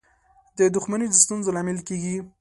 •دښمني 0.75 1.07
د 1.09 1.13
ستونزو 1.23 1.49
لامل 1.55 1.79
کېږي. 1.87 2.15